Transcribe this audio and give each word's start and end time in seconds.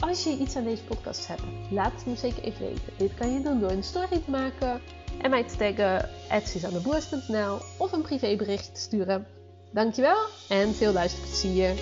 Als 0.00 0.24
je 0.24 0.36
iets 0.36 0.56
aan 0.56 0.64
deze 0.64 0.84
podcast 0.84 1.26
hebt, 1.26 1.42
laat 1.70 1.92
het 1.92 2.06
me 2.06 2.16
zeker 2.16 2.42
even 2.42 2.66
weten. 2.66 2.92
Dit 2.96 3.14
kan 3.14 3.32
je 3.32 3.42
doen 3.42 3.60
door 3.60 3.70
een 3.70 3.82
story 3.82 4.20
te 4.24 4.30
maken 4.30 4.80
en 5.22 5.30
mij 5.30 5.44
te 5.44 5.56
taggen 5.56 6.08
@suzanneboers.nl 6.46 7.58
of 7.78 7.92
een 7.92 8.02
privébericht 8.02 8.74
te 8.74 8.80
sturen. 8.80 9.26
Dankjewel 9.72 10.18
en 10.48 10.74
veel 10.74 10.92
luisterplezier. 10.92 11.74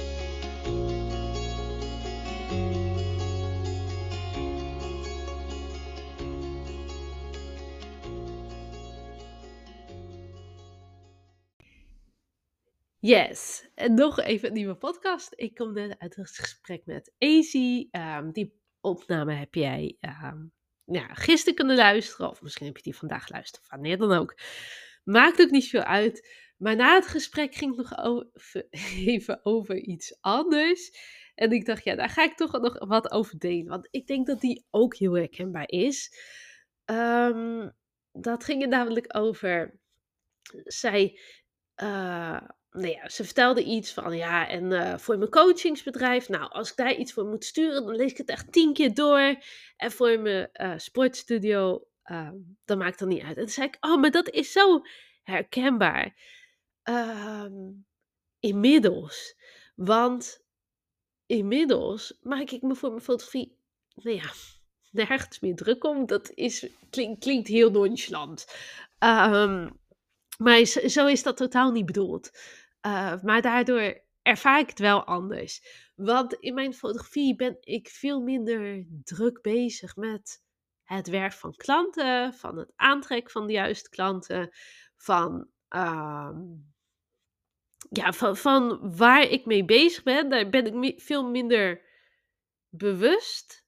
Yes, 13.08 13.68
en 13.74 13.94
nog 13.94 14.20
even 14.20 14.48
een 14.48 14.54
nieuwe 14.54 14.74
podcast. 14.74 15.32
Ik 15.36 15.54
kom 15.54 15.72
net 15.72 15.98
uit 15.98 16.16
het 16.16 16.36
gesprek 16.36 16.86
met 16.86 17.12
Easy. 17.18 17.88
Um, 17.90 18.32
die 18.32 18.60
opname 18.80 19.32
heb 19.32 19.54
jij 19.54 19.96
um, 20.24 20.52
gisteren 21.12 21.54
kunnen 21.54 21.76
luisteren, 21.76 22.30
of 22.30 22.42
misschien 22.42 22.66
heb 22.66 22.76
je 22.76 22.82
die 22.82 22.96
vandaag 22.96 23.28
luisteren, 23.28 23.66
wanneer 23.70 23.98
dan 23.98 24.12
ook. 24.12 24.34
Maakt 25.04 25.40
ook 25.40 25.50
niet 25.50 25.68
veel 25.68 25.82
uit. 25.82 26.28
Maar 26.56 26.76
na 26.76 26.94
het 26.94 27.06
gesprek 27.06 27.54
ging 27.54 27.76
het 27.76 27.90
nog 27.90 28.24
even 29.06 29.40
over 29.42 29.76
iets 29.76 30.18
anders. 30.20 30.92
En 31.34 31.50
ik 31.50 31.66
dacht, 31.66 31.84
ja, 31.84 31.94
daar 31.94 32.10
ga 32.10 32.22
ik 32.22 32.36
toch 32.36 32.60
nog 32.60 32.86
wat 32.86 33.10
over 33.10 33.38
delen. 33.38 33.68
Want 33.68 33.88
ik 33.90 34.06
denk 34.06 34.26
dat 34.26 34.40
die 34.40 34.66
ook 34.70 34.96
heel 34.96 35.12
herkenbaar 35.12 35.68
is. 35.68 36.12
Um, 36.84 37.72
dat 38.12 38.44
ging 38.44 38.62
er 38.62 38.68
namelijk 38.68 39.16
over. 39.16 39.80
Zij. 40.64 41.20
Uh, 41.82 42.40
nou 42.70 42.88
ja, 42.88 43.08
ze 43.08 43.24
vertelde 43.24 43.64
iets 43.64 43.92
van 43.92 44.16
ja, 44.16 44.48
en 44.48 44.70
uh, 44.70 44.98
voor 44.98 45.18
mijn 45.18 45.30
coachingsbedrijf, 45.30 46.28
nou, 46.28 46.50
als 46.50 46.70
ik 46.70 46.76
daar 46.76 46.94
iets 46.94 47.12
voor 47.12 47.24
moet 47.24 47.44
sturen, 47.44 47.86
dan 47.86 47.96
lees 47.96 48.10
ik 48.10 48.16
het 48.16 48.28
echt 48.28 48.52
tien 48.52 48.72
keer 48.72 48.94
door. 48.94 49.36
En 49.76 49.92
voor 49.92 50.20
mijn 50.20 50.48
uh, 50.52 50.72
sportstudio, 50.76 51.86
uh, 52.04 52.30
dat 52.64 52.78
maakt 52.78 52.98
dan 52.98 53.08
niet 53.08 53.22
uit. 53.22 53.36
En 53.36 53.42
toen 53.42 53.52
zei 53.52 53.66
ik, 53.66 53.76
oh, 53.80 54.00
maar 54.00 54.10
dat 54.10 54.30
is 54.30 54.52
zo 54.52 54.82
herkenbaar. 55.22 56.16
Um, 56.84 57.86
inmiddels. 58.40 59.36
Want 59.74 60.44
inmiddels 61.26 62.18
maak 62.22 62.50
ik 62.50 62.62
me 62.62 62.74
voor 62.74 62.90
mijn 62.90 63.02
fotografie, 63.02 63.56
nou 63.94 64.16
ja, 64.16 64.30
nergens 64.90 65.40
meer 65.40 65.54
druk 65.54 65.84
om. 65.84 66.06
Dat 66.06 66.30
is, 66.34 66.66
klink, 66.90 67.20
klinkt 67.20 67.48
heel 67.48 67.70
nonchalant. 67.70 68.46
Um, 68.98 69.77
maar 70.38 70.64
zo 70.64 71.06
is 71.06 71.22
dat 71.22 71.36
totaal 71.36 71.70
niet 71.70 71.86
bedoeld. 71.86 72.30
Uh, 72.86 73.22
maar 73.22 73.42
daardoor 73.42 74.00
ervaar 74.22 74.60
ik 74.60 74.68
het 74.68 74.78
wel 74.78 75.04
anders. 75.04 75.62
Want 75.94 76.32
in 76.34 76.54
mijn 76.54 76.74
fotografie 76.74 77.36
ben 77.36 77.56
ik 77.60 77.88
veel 77.88 78.20
minder 78.20 78.86
druk 79.04 79.42
bezig 79.42 79.96
met 79.96 80.42
het 80.84 81.08
werk 81.08 81.32
van 81.32 81.54
klanten, 81.56 82.34
van 82.34 82.58
het 82.58 82.72
aantrekken 82.76 83.30
van 83.30 83.46
de 83.46 83.52
juiste 83.52 83.90
klanten, 83.90 84.50
van, 84.96 85.48
uh, 85.70 86.30
ja, 87.90 88.12
van, 88.12 88.36
van 88.36 88.96
waar 88.96 89.22
ik 89.22 89.46
mee 89.46 89.64
bezig 89.64 90.02
ben. 90.02 90.28
Daar 90.28 90.48
ben 90.48 90.82
ik 90.82 91.00
veel 91.00 91.30
minder 91.30 91.82
bewust 92.68 93.66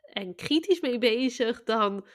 en 0.00 0.34
kritisch 0.34 0.80
mee 0.80 0.98
bezig 0.98 1.64
dan 1.64 2.06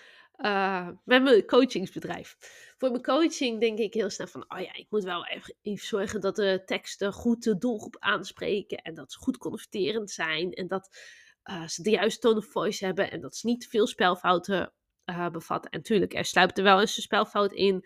uh, 0.46 0.88
met 1.04 1.24
mijn 1.24 1.46
coachingsbedrijf. 1.46 2.36
Voor 2.78 2.90
mijn 2.92 3.04
coaching 3.04 3.60
denk 3.60 3.80
ik 3.80 3.94
heel 3.94 4.10
snel 4.10 4.28
van, 4.28 4.46
oh 4.48 4.60
ja, 4.60 4.74
ik 4.74 4.88
moet 4.90 5.04
wel 5.04 5.26
even, 5.62 5.86
zorgen 5.86 6.22
dat 6.22 6.36
de 6.36 6.62
teksten 6.66 7.14
goed 7.14 7.44
de 7.44 7.58
doelgroep 7.58 7.96
aanspreken 8.00 8.78
en 8.78 8.94
dat 8.94 9.12
ze 9.12 9.20
goed 9.20 9.38
converterend 9.38 10.12
zijn 10.12 10.54
en 10.54 10.68
dat 10.68 10.98
uh, 11.46 11.68
ze 11.68 11.82
de 11.82 11.90
juiste 11.90 12.20
tone 12.20 12.38
of 12.38 12.46
voice 12.46 12.86
hebben 12.86 13.12
en 13.12 13.22
dat 13.22 13.36
ze 13.36 13.48
niet 13.48 13.68
veel 13.68 13.88
spelfouten 13.88 14.74
uh, 15.06 15.30
bevatten. 15.30 15.72
En 15.72 15.82
tuurlijk, 15.82 16.14
er 16.14 16.26
sluipt 16.26 16.58
er 16.58 16.64
wel 16.64 16.80
eens 16.80 16.98
een 16.98 17.04
spelfout 17.04 17.54
in, 17.54 17.86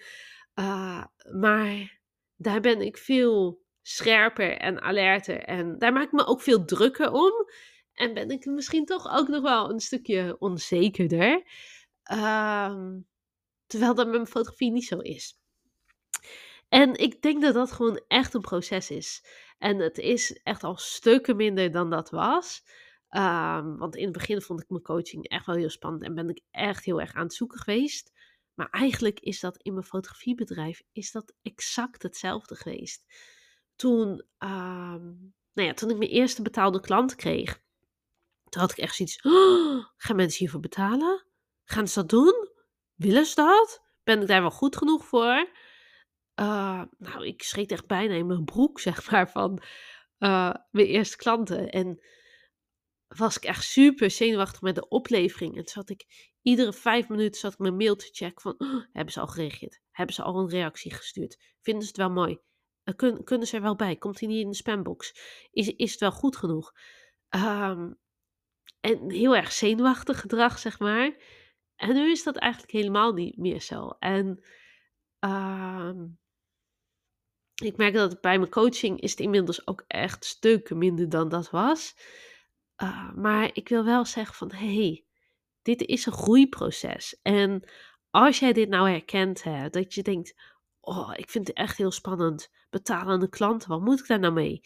maar 1.31 1.99
daar 2.35 2.61
ben 2.61 2.81
ik 2.81 2.97
veel 2.97 3.65
scherper 3.81 4.57
en 4.57 4.81
alerter 4.81 5.39
en 5.39 5.79
daar 5.79 5.93
maak 5.93 6.05
ik 6.05 6.11
me 6.11 6.25
ook 6.25 6.41
veel 6.41 6.65
drukker 6.65 7.11
om. 7.11 7.33
En 7.93 8.13
ben 8.13 8.29
ik 8.29 8.45
misschien 8.45 8.85
toch 8.85 9.17
ook 9.17 9.27
nog 9.27 9.41
wel 9.41 9.69
een 9.69 9.79
stukje 9.79 10.35
onzekerder. 10.39 11.43
Um, 12.11 13.07
terwijl 13.65 13.95
dat 13.95 14.05
met 14.05 14.15
mijn 14.15 14.27
fotografie 14.27 14.71
niet 14.71 14.85
zo 14.85 14.99
is. 14.99 15.39
En 16.69 16.95
ik 16.95 17.21
denk 17.21 17.41
dat 17.41 17.53
dat 17.53 17.71
gewoon 17.71 18.01
echt 18.07 18.33
een 18.33 18.41
proces 18.41 18.89
is. 18.91 19.25
En 19.57 19.79
het 19.79 19.97
is 19.97 20.39
echt 20.43 20.63
al 20.63 20.77
stukken 20.77 21.35
minder 21.35 21.71
dan 21.71 21.89
dat 21.89 22.09
was. 22.09 22.63
Um, 23.09 23.77
want 23.77 23.95
in 23.95 24.03
het 24.03 24.13
begin 24.13 24.41
vond 24.41 24.61
ik 24.61 24.69
mijn 24.69 24.83
coaching 24.83 25.27
echt 25.27 25.45
wel 25.45 25.55
heel 25.55 25.69
spannend 25.69 26.03
en 26.03 26.15
ben 26.15 26.29
ik 26.29 26.41
echt 26.51 26.85
heel 26.85 27.01
erg 27.01 27.13
aan 27.13 27.23
het 27.23 27.33
zoeken 27.33 27.59
geweest. 27.59 28.11
Maar 28.53 28.69
eigenlijk 28.69 29.19
is 29.19 29.39
dat 29.39 29.57
in 29.57 29.73
mijn 29.73 29.85
fotografiebedrijf 29.85 30.81
is 30.91 31.11
dat 31.11 31.33
exact 31.41 32.03
hetzelfde 32.03 32.55
geweest. 32.55 33.05
Toen, 33.75 34.09
um, 34.39 35.33
nou 35.53 35.67
ja, 35.67 35.73
toen 35.73 35.89
ik 35.89 35.97
mijn 35.97 36.09
eerste 36.09 36.41
betaalde 36.41 36.79
klant 36.79 37.15
kreeg, 37.15 37.61
toen 38.49 38.61
had 38.61 38.71
ik 38.71 38.77
echt 38.77 38.95
zoiets. 38.95 39.21
Oh, 39.21 39.85
gaan 39.97 40.15
mensen 40.15 40.39
hiervoor 40.39 40.59
betalen? 40.59 41.26
Gaan 41.69 41.87
ze 41.87 41.99
dat 41.99 42.09
doen? 42.09 42.49
Willen 42.95 43.25
ze 43.25 43.35
dat? 43.35 43.83
Ben 44.03 44.21
ik 44.21 44.27
daar 44.27 44.41
wel 44.41 44.51
goed 44.51 44.75
genoeg 44.75 45.05
voor? 45.05 45.49
Uh, 46.39 46.83
nou, 46.97 47.25
ik 47.25 47.43
schreef 47.43 47.67
echt 47.67 47.87
bijna 47.87 48.13
in 48.13 48.25
mijn 48.25 48.45
broek, 48.45 48.79
zeg 48.87 49.11
maar, 49.11 49.29
van 49.29 49.61
uh, 50.19 50.53
mijn 50.71 50.87
eerste 50.87 51.17
klanten. 51.17 51.69
En 51.69 52.01
was 53.07 53.37
ik 53.37 53.43
echt 53.43 53.63
super 53.63 54.11
zenuwachtig 54.11 54.61
met 54.61 54.75
de 54.75 54.87
oplevering. 54.87 55.57
En 55.57 55.67
zat 55.67 55.89
ik 55.89 56.05
iedere 56.41 56.73
vijf 56.73 57.07
minuten 57.07 57.39
zat 57.39 57.53
ik 57.53 57.59
mijn 57.59 57.77
mail 57.77 57.95
te 57.95 58.09
checken 58.11 58.41
van, 58.41 58.55
oh, 58.57 58.85
hebben 58.91 59.13
ze 59.13 59.19
al 59.19 59.27
gereageerd? 59.27 59.81
Hebben 59.91 60.15
ze 60.15 60.23
al 60.23 60.39
een 60.39 60.49
reactie 60.49 60.93
gestuurd? 60.93 61.37
Vinden 61.61 61.83
ze 61.83 61.87
het 61.87 61.97
wel 61.97 62.09
mooi? 62.11 62.39
Kun, 62.95 63.23
kunnen 63.23 63.47
ze 63.47 63.55
er 63.55 63.61
wel 63.61 63.75
bij? 63.75 63.95
Komt 63.95 64.19
hij 64.19 64.29
niet 64.29 64.43
in 64.43 64.49
de 64.49 64.55
spambox? 64.55 65.13
Is, 65.51 65.67
is 65.67 65.91
het 65.91 65.99
wel 65.99 66.11
goed 66.11 66.35
genoeg? 66.35 66.71
Um, 67.29 67.99
en 68.79 69.11
heel 69.11 69.35
erg 69.35 69.51
zenuwachtig 69.51 70.19
gedrag, 70.19 70.59
zeg 70.59 70.79
maar. 70.79 71.15
En 71.77 71.93
nu 71.93 72.11
is 72.11 72.23
dat 72.23 72.35
eigenlijk 72.35 72.71
helemaal 72.71 73.13
niet 73.13 73.37
meer 73.37 73.61
zo. 73.61 73.95
En 73.99 74.43
uh, 75.25 75.91
ik 77.55 77.77
merk 77.77 77.93
dat 77.93 78.21
bij 78.21 78.37
mijn 78.37 78.51
coaching 78.51 79.01
is 79.01 79.11
het 79.11 79.19
inmiddels 79.19 79.67
ook 79.67 79.83
echt 79.87 80.25
stukken 80.25 80.77
minder 80.77 81.09
dan 81.09 81.29
dat 81.29 81.49
was. 81.49 81.95
Uh, 82.83 83.13
maar 83.13 83.49
ik 83.53 83.69
wil 83.69 83.83
wel 83.83 84.05
zeggen 84.05 84.35
van, 84.35 84.51
hey, 84.51 85.05
dit 85.61 85.81
is 85.81 86.05
een 86.05 86.13
groeiproces. 86.13 87.19
En 87.21 87.69
als 88.09 88.39
jij 88.39 88.53
dit 88.53 88.69
nou 88.69 88.89
herkent, 88.89 89.43
hè, 89.43 89.69
dat 89.69 89.93
je 89.93 90.03
denkt, 90.03 90.35
oh, 90.79 91.13
ik 91.15 91.29
vind 91.29 91.47
het 91.47 91.57
echt 91.57 91.77
heel 91.77 91.91
spannend. 91.91 92.49
Betalende 92.69 93.29
klanten, 93.29 93.69
wat 93.69 93.81
moet 93.81 93.99
ik 93.99 94.07
daar 94.07 94.19
nou 94.19 94.33
mee? 94.33 94.61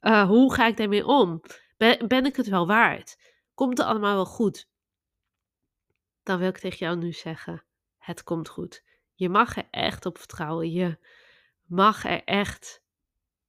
Uh, 0.00 0.26
hoe 0.28 0.54
ga 0.54 0.66
ik 0.66 0.76
daarmee 0.76 1.06
om? 1.06 1.42
Ben, 1.76 2.08
ben 2.08 2.26
ik 2.26 2.36
het 2.36 2.46
wel 2.48 2.66
waard? 2.66 3.16
Komt 3.54 3.78
het 3.78 3.86
allemaal 3.86 4.14
wel 4.14 4.26
goed? 4.26 4.68
Dan 6.26 6.38
wil 6.38 6.48
ik 6.48 6.58
tegen 6.58 6.78
jou 6.78 6.96
nu 6.96 7.12
zeggen: 7.12 7.64
het 7.98 8.22
komt 8.22 8.48
goed. 8.48 8.82
Je 9.14 9.28
mag 9.28 9.56
er 9.56 9.68
echt 9.70 10.06
op 10.06 10.18
vertrouwen. 10.18 10.70
Je 10.70 10.98
mag 11.64 12.04
er 12.04 12.24
echt 12.24 12.82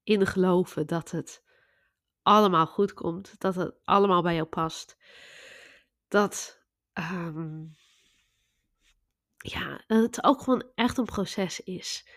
in 0.03 0.25
geloven 0.25 0.87
dat 0.87 1.11
het 1.11 1.43
allemaal 2.21 2.67
goed 2.67 2.93
komt. 2.93 3.39
Dat 3.39 3.55
het 3.55 3.75
allemaal 3.83 4.21
bij 4.21 4.35
jou 4.35 4.47
past. 4.47 4.97
Dat, 6.07 6.63
um, 6.93 7.75
ja, 9.37 9.83
dat 9.87 10.01
het 10.01 10.23
ook 10.23 10.41
gewoon 10.41 10.71
echt 10.75 10.97
een 10.97 11.05
proces 11.05 11.59
is. 11.59 12.09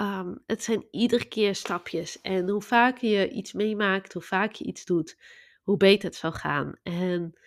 Um, 0.00 0.42
het 0.46 0.62
zijn 0.62 0.86
iedere 0.90 1.28
keer 1.28 1.54
stapjes. 1.54 2.20
En 2.20 2.48
hoe 2.48 2.62
vaker 2.62 3.08
je 3.08 3.30
iets 3.30 3.52
meemaakt, 3.52 4.12
hoe 4.12 4.22
vaker 4.22 4.56
je 4.58 4.64
iets 4.64 4.84
doet, 4.84 5.18
hoe 5.62 5.76
beter 5.76 6.08
het 6.08 6.18
zal 6.18 6.32
gaan. 6.32 6.78
En 6.82 7.38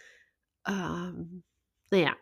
um, 0.64 1.44
nou 1.88 2.04
ja, 2.04 2.18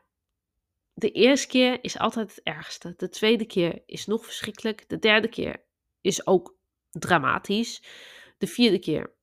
de 0.98 1.12
eerste 1.12 1.48
keer 1.48 1.84
is 1.84 2.00
altijd 2.00 2.30
het 2.30 2.44
ergste. 2.44 2.94
De 2.98 3.10
tweede 3.10 3.46
keer 3.46 3.84
is 3.86 4.06
nog 4.06 4.26
verschrikkelijk. 4.26 4.90
De 4.90 5.00
derde 5.00 5.28
keer 5.28 5.64
is 6.02 6.28
ook 6.28 6.56
dramatisch. 6.92 7.84
De 8.38 8.48
vierde 8.48 8.80
keer 8.80 9.14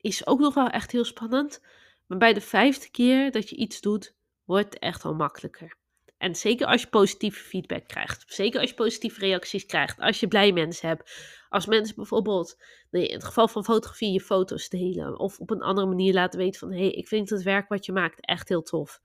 is 0.00 0.26
ook 0.26 0.40
nog 0.40 0.54
wel 0.54 0.68
echt 0.68 0.92
heel 0.92 1.04
spannend. 1.04 1.62
Maar 2.06 2.18
bij 2.18 2.32
de 2.32 2.40
vijfde 2.40 2.90
keer 2.90 3.30
dat 3.30 3.48
je 3.48 3.56
iets 3.56 3.80
doet, 3.80 4.14
wordt 4.44 4.74
het 4.74 4.78
echt 4.78 5.02
wel 5.02 5.14
makkelijker. 5.14 5.78
En 6.18 6.34
zeker 6.34 6.66
als 6.66 6.80
je 6.80 6.88
positieve 6.88 7.44
feedback 7.44 7.88
krijgt. 7.88 8.24
Zeker 8.26 8.60
als 8.60 8.70
je 8.70 8.76
positieve 8.76 9.20
reacties 9.20 9.66
krijgt. 9.66 10.00
Als 10.00 10.20
je 10.20 10.28
blij 10.28 10.52
mensen 10.52 10.88
hebt. 10.88 11.12
Als 11.48 11.66
mensen 11.66 11.94
bijvoorbeeld, 11.94 12.62
nee, 12.90 13.06
in 13.06 13.14
het 13.14 13.24
geval 13.24 13.48
van 13.48 13.64
fotografie, 13.64 14.12
je 14.12 14.20
foto's 14.20 14.68
delen. 14.68 15.18
Of 15.18 15.38
op 15.38 15.50
een 15.50 15.62
andere 15.62 15.86
manier 15.86 16.12
laten 16.12 16.38
weten 16.38 16.60
van, 16.60 16.72
hé, 16.72 16.78
hey, 16.78 16.90
ik 16.90 17.08
vind 17.08 17.30
het 17.30 17.42
werk 17.42 17.68
wat 17.68 17.86
je 17.86 17.92
maakt 17.92 18.26
echt 18.26 18.48
heel 18.48 18.62
tof. 18.62 19.00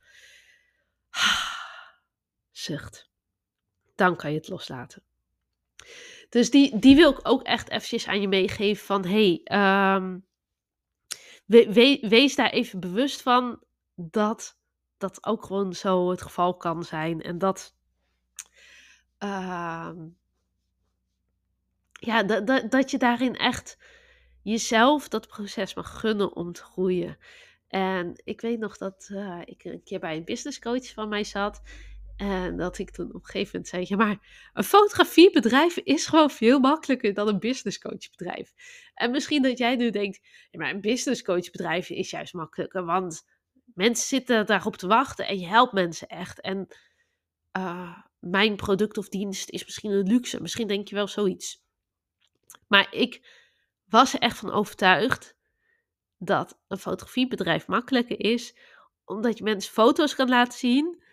Dan 3.95 4.15
kan 4.15 4.31
je 4.31 4.38
het 4.38 4.47
loslaten. 4.47 5.03
Dus 6.29 6.50
die, 6.50 6.79
die 6.79 6.95
wil 6.95 7.12
ik 7.12 7.19
ook 7.23 7.44
echt 7.44 7.69
eventjes 7.69 8.07
aan 8.07 8.21
je 8.21 8.27
meegeven 8.27 8.85
van, 8.85 9.06
hey, 9.06 9.41
um, 10.01 10.25
wees 12.09 12.35
daar 12.35 12.50
even 12.50 12.79
bewust 12.79 13.21
van 13.21 13.63
dat 13.95 14.57
dat 14.97 15.25
ook 15.25 15.45
gewoon 15.45 15.73
zo 15.73 16.09
het 16.09 16.21
geval 16.21 16.57
kan 16.57 16.83
zijn. 16.83 17.21
En 17.21 17.38
dat. 17.38 17.75
Uh, 19.19 19.91
ja, 21.91 22.23
dat, 22.23 22.71
dat, 22.71 22.91
je 22.91 22.97
daarin 22.97 23.35
echt 23.35 23.77
jezelf 24.41 25.07
dat 25.07 25.27
proces 25.27 25.73
mag 25.73 26.00
gunnen 26.00 26.35
om 26.35 26.51
te 26.51 26.63
groeien. 26.63 27.18
En 27.68 28.21
ik 28.23 28.41
weet 28.41 28.59
nog 28.59 28.77
dat 28.77 29.09
uh, 29.11 29.41
ik 29.45 29.63
een 29.63 29.83
keer 29.83 30.00
bij 30.00 30.18
een 30.18 30.25
business 30.25 30.59
coach 30.59 30.94
van 30.94 31.09
mij 31.09 31.23
zat. 31.23 31.61
En 32.15 32.57
dat 32.57 32.77
ik 32.77 32.91
toen 32.91 33.07
op 33.07 33.13
een 33.13 33.25
gegeven 33.25 33.50
moment 33.51 33.67
zei: 33.67 33.85
Ja, 33.88 33.95
maar 33.95 34.50
een 34.53 34.63
fotografiebedrijf 34.63 35.77
is 35.77 36.06
gewoon 36.06 36.29
veel 36.29 36.59
makkelijker 36.59 37.13
dan 37.13 37.27
een 37.27 37.39
business 37.39 37.79
coachbedrijf. 37.79 38.53
En 38.94 39.12
misschien 39.12 39.41
dat 39.41 39.57
jij 39.57 39.75
nu 39.75 39.89
denkt: 39.89 40.19
ja, 40.51 40.59
maar 40.59 40.69
een 40.69 40.81
business 40.81 41.21
coachbedrijf 41.21 41.89
is 41.89 42.09
juist 42.09 42.33
makkelijker, 42.33 42.85
want 42.85 43.25
mensen 43.73 44.07
zitten 44.07 44.45
daarop 44.45 44.75
te 44.75 44.88
wachten 44.88 45.27
en 45.27 45.39
je 45.39 45.47
helpt 45.47 45.73
mensen 45.73 46.07
echt. 46.07 46.41
En 46.41 46.67
uh, 47.57 47.97
mijn 48.19 48.56
product 48.56 48.97
of 48.97 49.09
dienst 49.09 49.50
is 49.50 49.65
misschien 49.65 49.91
een 49.91 50.07
luxe. 50.07 50.41
Misschien 50.41 50.68
denk 50.68 50.88
je 50.88 50.95
wel 50.95 51.07
zoiets. 51.07 51.63
Maar 52.68 52.94
ik 52.94 53.44
was 53.85 54.13
er 54.13 54.19
echt 54.19 54.38
van 54.38 54.51
overtuigd 54.51 55.35
dat 56.18 56.59
een 56.68 56.77
fotografiebedrijf 56.77 57.68
makkelijker 57.68 58.19
is, 58.19 58.57
omdat 59.06 59.38
je 59.38 59.44
mensen 59.44 59.73
foto's 59.73 60.15
kan 60.15 60.29
laten 60.29 60.59
zien. 60.59 61.03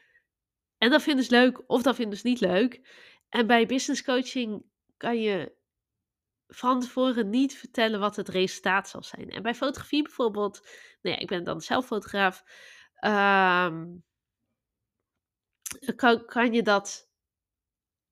En 0.82 0.90
dat 0.90 1.02
vinden 1.02 1.24
ze 1.24 1.30
leuk 1.30 1.62
of 1.66 1.82
dat 1.82 1.94
vinden 1.94 2.18
ze 2.18 2.26
niet 2.26 2.40
leuk. 2.40 2.80
En 3.28 3.46
bij 3.46 3.66
business 3.66 4.02
coaching 4.02 4.64
kan 4.96 5.20
je 5.20 5.52
van 6.46 6.80
tevoren 6.80 7.30
niet 7.30 7.54
vertellen 7.54 8.00
wat 8.00 8.16
het 8.16 8.28
resultaat 8.28 8.88
zal 8.88 9.02
zijn. 9.02 9.30
En 9.30 9.42
bij 9.42 9.54
fotografie 9.54 10.02
bijvoorbeeld, 10.02 10.60
nou 11.02 11.16
ja, 11.16 11.22
ik 11.22 11.28
ben 11.28 11.44
dan 11.44 11.60
zelf 11.60 11.86
fotograaf, 11.86 12.42
um, 13.04 14.04
kan, 15.96 16.24
kan 16.24 16.52
je 16.52 16.62
dat, 16.62 17.10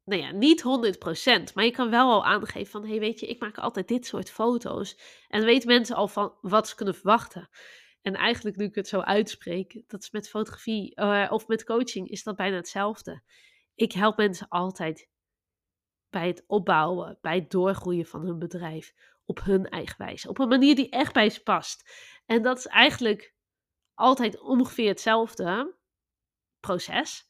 nou 0.05 0.23
ja, 0.23 0.31
niet 0.31 0.63
100%, 0.63 1.53
maar 1.55 1.65
je 1.65 1.71
kan 1.71 1.91
wel 1.91 2.11
al 2.11 2.25
aangeven 2.25 2.71
van, 2.71 2.87
hey, 2.87 2.99
weet 2.99 3.21
je, 3.21 3.27
ik 3.27 3.41
maak 3.41 3.59
altijd 3.59 3.89
dit 3.89 4.07
soort 4.07 4.31
foto's. 4.31 4.97
En 5.29 5.39
dan 5.39 5.49
weten 5.49 5.69
mensen 5.69 5.97
al 5.97 6.09
van 6.09 6.35
wat 6.41 6.69
ze 6.69 6.75
kunnen 6.75 6.95
verwachten. 6.95 7.49
En 8.03 8.15
eigenlijk, 8.15 8.57
nu 8.57 8.65
ik 8.65 8.75
het 8.75 8.89
zo 8.89 9.01
uitspreek, 9.01 9.83
dat 9.87 10.03
is 10.03 10.11
met 10.11 10.29
fotografie 10.29 11.01
uh, 11.01 11.27
of 11.31 11.47
met 11.47 11.65
coaching, 11.65 12.09
is 12.09 12.23
dat 12.23 12.37
bijna 12.37 12.57
hetzelfde. 12.57 13.23
Ik 13.75 13.93
help 13.93 14.17
mensen 14.17 14.49
altijd 14.49 15.09
bij 16.11 16.27
het 16.27 16.45
opbouwen, 16.47 17.19
bij 17.21 17.35
het 17.35 17.51
doorgroeien 17.51 18.07
van 18.07 18.25
hun 18.25 18.39
bedrijf 18.39 18.95
op 19.25 19.41
hun 19.41 19.69
eigen 19.69 19.99
wijze. 19.99 20.29
Op 20.29 20.39
een 20.39 20.49
manier 20.49 20.75
die 20.75 20.91
echt 20.91 21.13
bij 21.13 21.31
ze 21.31 21.43
past. 21.43 21.91
En 22.27 22.43
dat 22.43 22.59
is 22.59 22.67
eigenlijk 22.67 23.35
altijd 23.95 24.41
ongeveer 24.41 24.89
hetzelfde 24.89 25.77
proces. 26.61 27.29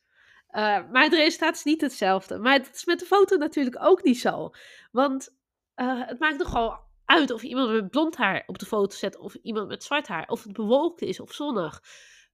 Uh, 0.51 0.91
maar 0.91 1.03
het 1.03 1.13
resultaat 1.13 1.55
is 1.55 1.65
niet 1.65 1.81
hetzelfde. 1.81 2.39
Maar 2.39 2.53
het 2.53 2.75
is 2.75 2.85
met 2.85 2.99
de 2.99 3.07
foto 3.07 3.37
natuurlijk 3.37 3.77
ook 3.85 4.03
niet 4.03 4.21
zo. 4.21 4.51
Want 4.91 5.37
uh, 5.77 6.07
het 6.07 6.19
maakt 6.19 6.39
nogal 6.39 6.90
uit 7.11 7.31
of 7.31 7.43
iemand 7.43 7.71
met 7.71 7.91
blond 7.91 8.17
haar 8.17 8.43
op 8.47 8.59
de 8.59 8.67
foto 8.67 8.97
zet 8.97 9.17
of 9.17 9.35
iemand 9.35 9.69
met 9.69 9.85
zwart 9.85 10.09
haar. 10.09 10.29
Of 10.29 10.43
het 10.43 10.53
bewolkt 10.53 11.03
is 11.03 11.21
of 11.21 11.33
zonnig. 11.33 11.83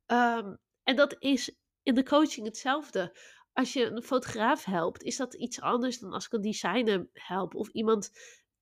Um, 0.06 0.58
en 0.82 0.96
dat 0.96 1.16
is 1.18 1.56
in 1.82 1.94
de 1.94 2.04
coaching 2.04 2.46
hetzelfde 2.46 3.16
als 3.56 3.72
je 3.72 3.86
een 3.86 4.02
fotograaf 4.02 4.64
helpt, 4.64 5.02
is 5.02 5.16
dat 5.16 5.34
iets 5.34 5.60
anders 5.60 5.98
dan 5.98 6.12
als 6.12 6.26
ik 6.26 6.32
een 6.32 6.40
designer 6.40 7.08
help. 7.12 7.54
Of 7.54 7.68
iemand 7.68 8.10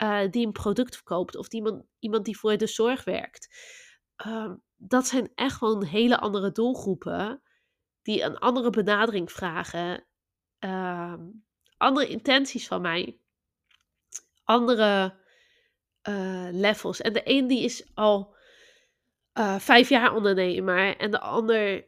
uh, 0.02 0.30
die 0.30 0.46
een 0.46 0.52
product 0.52 0.94
verkoopt. 0.94 1.36
Of 1.36 1.48
iemand, 1.48 1.84
iemand 1.98 2.24
die 2.24 2.38
voor 2.38 2.56
de 2.56 2.66
zorg 2.66 3.04
werkt. 3.04 3.56
Um, 4.26 4.62
dat 4.76 5.06
zijn 5.06 5.30
echt 5.34 5.56
gewoon 5.56 5.84
hele 5.84 6.18
andere 6.18 6.52
doelgroepen. 6.52 7.42
Die 8.02 8.22
een 8.22 8.38
andere 8.38 8.70
benadering 8.70 9.32
vragen. 9.32 10.06
Um, 10.58 11.44
andere 11.76 12.08
intenties 12.08 12.66
van 12.66 12.80
mij. 12.80 13.18
Andere 14.44 15.22
uh, 16.08 16.48
levels. 16.50 17.00
En 17.00 17.12
de 17.12 17.20
een 17.24 17.46
die 17.46 17.64
is 17.64 17.90
al 17.94 18.34
uh, 19.38 19.58
vijf 19.58 19.88
jaar 19.88 20.14
ondernemer. 20.14 20.96
En 20.96 21.10
de 21.10 21.20
ander 21.20 21.86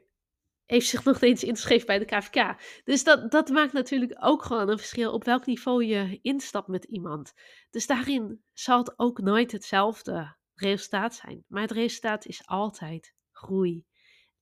heeft 0.64 0.86
zich 0.88 1.04
nog 1.04 1.20
eens 1.20 1.44
ingeschreven 1.44 1.86
bij 1.86 1.98
de 1.98 2.04
KVK. 2.04 2.56
Dus 2.84 3.04
dat, 3.04 3.30
dat 3.30 3.48
maakt 3.48 3.72
natuurlijk 3.72 4.16
ook 4.20 4.42
gewoon 4.42 4.68
een 4.68 4.78
verschil 4.78 5.12
op 5.12 5.24
welk 5.24 5.46
niveau 5.46 5.84
je 5.84 6.18
instapt 6.22 6.68
met 6.68 6.84
iemand. 6.84 7.32
Dus 7.70 7.86
daarin 7.86 8.42
zal 8.52 8.78
het 8.78 8.98
ook 8.98 9.20
nooit 9.20 9.52
hetzelfde 9.52 10.36
resultaat 10.54 11.14
zijn. 11.14 11.44
Maar 11.48 11.62
het 11.62 11.70
resultaat 11.70 12.26
is 12.26 12.46
altijd 12.46 13.14
groei. 13.32 13.84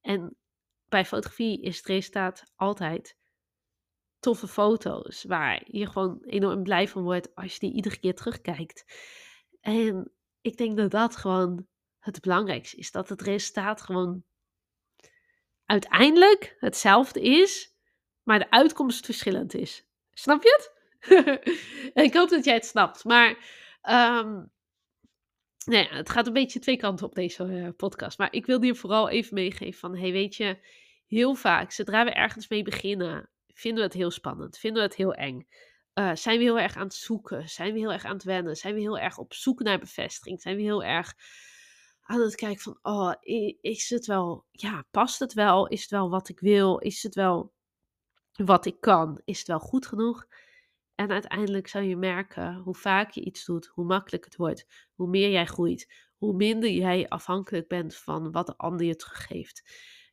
En 0.01 0.37
bij 0.89 1.05
fotografie 1.05 1.63
is 1.63 1.77
het 1.77 1.87
resultaat 1.87 2.45
altijd 2.57 3.17
toffe 4.19 4.49
foto's. 4.49 5.25
Waar 5.25 5.63
je 5.65 5.87
gewoon 5.87 6.23
enorm 6.23 6.63
blij 6.63 6.89
van 6.89 7.03
wordt 7.03 7.35
als 7.35 7.53
je 7.53 7.59
die 7.59 7.75
iedere 7.75 7.99
keer 7.99 8.15
terugkijkt. 8.15 8.85
En 9.65 10.13
ik 10.41 10.57
denk 10.57 10.77
dat 10.77 10.91
dat 10.91 11.17
gewoon 11.17 11.67
het 11.99 12.21
belangrijkste 12.21 12.77
is. 12.77 12.91
Dat 12.91 13.09
het 13.09 13.23
resultaat 13.23 13.81
gewoon 13.81 14.25
uiteindelijk 15.65 16.57
hetzelfde 16.59 17.21
is, 17.21 17.75
maar 18.23 18.39
de 18.39 18.51
uitkomst 18.51 19.05
verschillend 19.05 19.55
is. 19.55 19.87
Snap 20.13 20.43
je 20.43 20.57
het? 20.57 20.73
ik 22.05 22.15
hoop 22.15 22.29
dat 22.29 22.45
jij 22.45 22.55
het 22.55 22.67
snapt. 22.67 23.05
Maar 23.05 23.29
um, 24.23 24.53
het 25.65 26.11
gaat 26.11 26.27
een 26.27 26.33
beetje 26.33 26.59
twee 26.59 26.77
kanten 26.77 27.07
op 27.07 27.15
deze 27.15 27.45
uh, 27.45 27.69
podcast. 27.77 28.19
Maar 28.19 28.33
ik 28.33 28.47
wil 28.47 28.63
je 28.63 28.75
vooral 28.75 29.09
even 29.09 29.35
meegeven 29.35 29.81
van, 29.81 29.97
hey, 29.97 30.13
weet 30.13 30.35
je, 30.35 30.59
heel 31.07 31.35
vaak, 31.35 31.71
zodra 31.71 32.05
we 32.05 32.11
ergens 32.11 32.49
mee 32.49 32.63
beginnen, 32.63 33.31
vinden 33.47 33.79
we 33.79 33.89
het 33.89 33.99
heel 33.99 34.11
spannend, 34.11 34.59
vinden 34.59 34.83
we 34.83 34.89
het 34.89 34.97
heel 34.97 35.15
eng. 35.15 35.47
Uh, 35.95 36.15
zijn 36.15 36.39
we 36.39 36.45
heel 36.45 36.59
erg 36.59 36.77
aan 36.77 36.83
het 36.83 36.95
zoeken? 36.95 37.49
Zijn 37.49 37.73
we 37.73 37.79
heel 37.79 37.93
erg 37.93 38.05
aan 38.05 38.15
het 38.15 38.25
wennen? 38.25 38.57
Zijn 38.57 38.75
we 38.75 38.81
heel 38.81 38.99
erg 38.99 39.19
op 39.19 39.35
zoek 39.35 39.61
naar 39.61 39.79
bevestiging? 39.79 40.41
Zijn 40.41 40.57
we 40.57 40.63
heel 40.63 40.85
erg 40.85 41.15
aan 42.01 42.21
het 42.21 42.35
kijken 42.35 42.63
van, 42.63 42.79
oh, 42.83 43.13
is 43.61 43.91
het 43.91 44.07
wel, 44.07 44.45
ja, 44.51 44.85
past 44.91 45.19
het 45.19 45.33
wel? 45.33 45.67
Is 45.67 45.81
het 45.81 45.91
wel 45.91 46.11
wat 46.11 46.29
ik 46.29 46.41
wil? 46.41 46.79
Is 46.79 47.03
het 47.03 47.15
wel 47.15 47.53
wat 48.33 48.67
ik 48.67 48.81
kan? 48.81 49.21
Is 49.25 49.39
het 49.39 49.47
wel 49.47 49.59
goed 49.59 49.87
genoeg? 49.87 50.27
En 50.95 51.11
uiteindelijk 51.11 51.69
zal 51.69 51.81
je 51.81 51.97
merken, 51.97 52.55
hoe 52.55 52.75
vaak 52.75 53.11
je 53.11 53.25
iets 53.25 53.45
doet, 53.45 53.67
hoe 53.67 53.85
makkelijk 53.85 54.25
het 54.25 54.37
wordt, 54.37 54.67
hoe 54.95 55.09
meer 55.09 55.31
jij 55.31 55.47
groeit, 55.47 55.93
hoe 56.17 56.35
minder 56.35 56.71
jij 56.71 57.09
afhankelijk 57.09 57.69
bent 57.69 57.97
van 57.97 58.33
wat 58.33 58.47
de 58.47 58.57
ander 58.57 58.87
je 58.87 58.97
teruggeeft. 58.97 59.63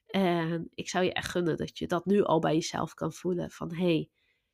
En 0.06 0.70
ik 0.74 0.90
zou 0.90 1.06
je 1.06 1.14
echt 1.14 1.30
gunnen 1.30 1.58
dat 1.58 1.78
je 1.78 1.88
dat 1.88 2.06
nu 2.06 2.24
al 2.24 2.40
bij 2.40 2.54
jezelf 2.54 2.94
kan 2.94 3.14
voelen 3.14 3.52
van, 3.52 3.74
hey, 3.74 4.10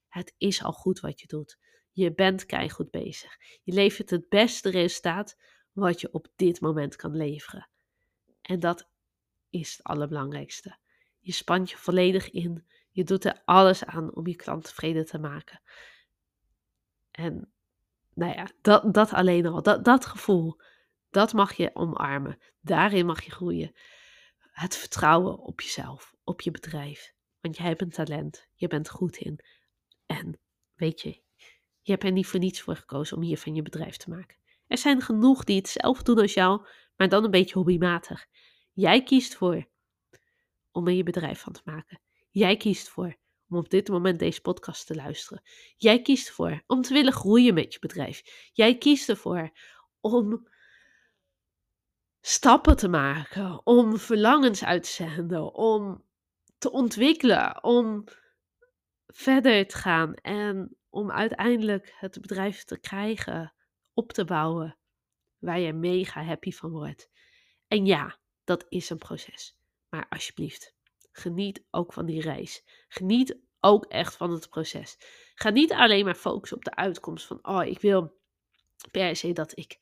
het 0.08 0.34
is 0.38 0.64
al 0.64 0.72
goed 0.72 1.00
wat 1.00 1.20
je 1.20 1.28
doet. 1.28 1.58
Je 1.92 2.14
bent 2.14 2.46
keihard 2.46 2.92
bezig. 2.92 3.38
Je 3.64 3.74
levert 3.74 4.10
het 4.10 4.30
beste 4.30 4.70
resultaat 4.70 5.38
wat 5.72 6.02
je 6.02 6.14
op 6.14 6.28
dit 6.36 6.62
moment 6.62 6.96
kan 6.96 7.16
leveren. 7.16 7.70
En 8.42 8.60
dat 8.60 8.90
is 9.50 9.72
het 9.72 9.84
allerbelangrijkste. 9.84 10.78
Je 11.20 11.32
spant 11.32 11.70
je 11.70 11.78
volledig 11.78 12.30
in. 12.30 12.66
Je 12.92 13.04
doet 13.04 13.26
er 13.26 13.42
alles 13.46 13.86
aan 13.86 14.16
om 14.16 14.28
je 14.28 14.36
klant 14.36 14.64
tevreden 14.64 15.06
te 15.06 15.20
maken. 15.20 15.62
En 17.12 17.52
nou 18.14 18.34
ja, 18.34 18.48
dat, 18.62 18.94
dat 18.94 19.14
alleen 19.14 19.46
al, 19.46 19.62
dat, 19.62 19.86
dat 19.86 20.06
gevoel, 20.06 20.62
dat 21.10 21.34
mag 21.34 21.54
je 21.54 21.76
omarmen. 21.76 22.40
Daarin 22.62 23.06
mag 23.06 23.24
je 23.24 23.32
groeien. 23.32 23.76
Het 24.40 24.76
vertrouwen 24.76 25.40
op 25.40 25.62
jezelf, 25.62 26.16
op 26.24 26.42
je 26.42 26.52
bedrijf. 26.52 27.14
Want 27.42 27.58
jij 27.58 27.68
hebt 27.68 27.82
een 27.82 27.90
talent, 27.90 28.48
je 28.54 28.68
bent 28.68 28.90
goed 28.90 29.18
in. 29.18 29.40
En 30.08 30.40
weet 30.76 31.02
je, 31.02 31.22
je 31.82 31.92
hebt 31.92 32.04
er 32.04 32.12
niet 32.12 32.28
voor 32.28 32.40
niets 32.40 32.62
voor 32.62 32.76
gekozen 32.76 33.18
om 33.18 33.24
hier 33.24 33.38
van 33.38 33.56
je 33.56 33.62
bedrijf 33.62 33.98
te 33.98 34.10
maken. 34.10 34.38
Er 34.68 34.78
zijn 34.78 35.02
genoeg 35.02 35.44
die 35.44 35.58
hetzelfde 35.58 36.04
doen 36.04 36.20
als 36.20 36.34
jou, 36.34 36.68
maar 36.96 37.10
dan 37.10 37.24
een 37.24 37.32
beetje 37.32 37.54
hobbymatig. 37.54 38.26
Jij 38.74 39.04
kiest 39.04 39.36
voor 39.36 39.68
om 40.72 40.88
er 40.88 40.94
je 40.94 41.04
bedrijf 41.04 41.40
van 41.40 41.54
te 41.54 41.62
maken. 41.66 42.02
Jij 42.30 42.58
kiest 42.58 42.90
voor 42.90 43.16
om 43.50 43.58
op 43.58 43.70
dit 43.70 43.88
moment 43.88 44.20
deze 44.20 44.42
podcast 44.42 44.88
te 44.88 44.96
luisteren. 44.96 45.44
Jij 45.78 46.02
kiest 46.02 46.28
ervoor 46.28 46.64
om 46.68 46.82
te 46.82 46.94
willen 46.94 47.14
groeien 47.14 47.54
met 47.54 47.74
je 47.74 47.80
bedrijf. 47.80 48.50
Jij 48.54 48.78
kiest 48.78 49.10
ervoor 49.10 49.52
om 50.00 50.48
stappen 52.22 52.76
te 52.76 52.88
maken, 52.88 53.66
om 53.66 53.98
verlangens 53.98 54.64
uit 54.64 54.84
te 54.84 54.90
zenden, 54.90 55.54
om 55.54 56.04
te 56.58 56.72
ontwikkelen, 56.72 57.64
om 57.64 58.04
verder 59.18 59.68
te 59.68 59.78
gaan 59.78 60.14
en 60.14 60.78
om 60.90 61.12
uiteindelijk 61.12 61.94
het 62.00 62.22
bedrijf 62.22 62.64
te 62.64 62.80
krijgen, 62.80 63.54
op 63.94 64.12
te 64.14 64.26
bouwen, 64.26 64.78
waar 65.38 65.60
je 65.60 65.74
mega 65.74 66.24
happy 66.24 66.52
van 66.52 66.72
wordt. 66.72 67.10
En 67.68 67.86
ja, 67.86 68.20
dat 68.44 68.66
is 68.70 68.90
een 68.90 68.98
proces. 68.98 69.58
Maar 69.90 70.06
alsjeblieft, 70.10 70.76
geniet 71.12 71.66
ook 71.72 71.94
van 71.94 72.06
die 72.06 72.22
reis. 72.22 72.64
Geniet 72.88 73.40
ook 73.60 73.86
echt 73.86 74.16
van 74.16 74.32
het 74.32 74.50
proces. 74.50 74.98
Ga 75.36 75.50
niet 75.50 75.72
alleen 75.72 76.06
maar 76.06 76.16
focussen 76.16 76.58
op 76.58 76.64
de 76.64 76.76
uitkomst 76.76 77.26
van, 77.26 77.40
oh, 77.42 77.66
ik 77.66 77.80
wil 77.80 78.20
per 78.92 79.16
se 79.16 79.34
dat 79.34 79.58
ik, 79.58 79.78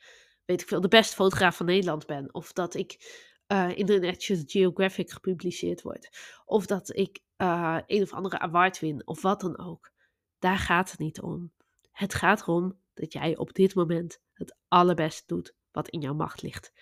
weet 0.46 0.62
ik 0.62 0.68
veel, 0.68 0.82
de 0.82 0.88
beste 0.88 1.16
fotograaf 1.16 1.58
van 1.58 1.66
Nederland 1.66 2.06
ben. 2.06 2.34
Of 2.34 2.54
dat 2.54 2.74
ik 2.74 2.98
uh, 3.48 3.78
in 3.78 4.16
Geographic 4.46 5.12
gepubliceerd 5.12 5.82
word. 5.82 6.10
Of 6.46 6.66
dat 6.66 6.96
ik 6.96 7.20
uh, 7.38 7.80
een 7.86 8.02
of 8.02 8.14
andere 8.14 8.40
award 8.40 8.80
win, 8.80 9.08
of 9.08 9.22
wat 9.22 9.42
dan 9.42 9.58
ook. 9.58 9.92
Daar 10.40 10.58
gaat 10.58 10.92
het 10.92 11.00
niet 11.00 11.22
om. 11.22 11.54
Het 11.92 12.14
gaat 12.14 12.42
erom 12.42 12.80
dat 12.94 13.14
jij 13.14 13.38
op 13.38 13.54
dit 13.54 13.76
moment 13.76 14.22
het 14.34 14.58
allerbeste 14.68 15.24
doet 15.26 15.56
wat 15.72 15.90
in 15.90 16.02
jouw 16.02 16.14
macht 16.14 16.42
ligt. 16.42 16.74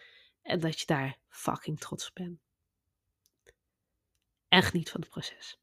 En 0.42 0.60
dat 0.60 0.80
je 0.80 0.86
daar 0.86 1.18
fucking 1.30 1.80
trots 1.80 2.08
op 2.08 2.14
bent. 2.14 2.40
En 4.48 4.64
geniet 4.64 4.90
van 4.90 5.02
het 5.02 5.10
proces. 5.10 5.62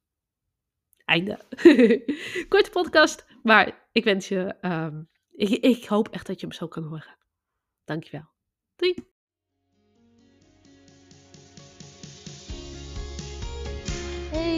Einde. 1.04 1.38
Korte 2.48 2.70
podcast, 2.70 3.26
maar 3.42 3.88
ik 3.92 4.04
wens 4.04 4.28
je. 4.28 4.56
Um, 4.60 5.10
ik, 5.30 5.48
ik 5.48 5.84
hoop 5.84 6.08
echt 6.08 6.26
dat 6.26 6.40
je 6.40 6.46
hem 6.46 6.54
zo 6.54 6.68
kan 6.68 6.82
horen. 6.82 7.18
Dankjewel. 7.84 8.30
Doei. 8.76 9.09